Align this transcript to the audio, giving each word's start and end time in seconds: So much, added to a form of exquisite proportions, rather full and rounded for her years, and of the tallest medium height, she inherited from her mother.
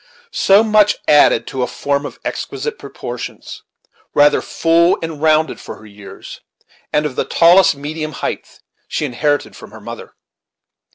So 0.33 0.63
much, 0.63 0.97
added 1.07 1.45
to 1.45 1.61
a 1.61 1.67
form 1.67 2.07
of 2.07 2.19
exquisite 2.25 2.79
proportions, 2.79 3.61
rather 4.15 4.41
full 4.41 4.97
and 5.03 5.21
rounded 5.21 5.59
for 5.59 5.75
her 5.75 5.85
years, 5.85 6.41
and 6.91 7.05
of 7.05 7.15
the 7.15 7.23
tallest 7.23 7.75
medium 7.75 8.13
height, 8.13 8.61
she 8.87 9.05
inherited 9.05 9.55
from 9.55 9.69
her 9.69 9.79
mother. 9.79 10.15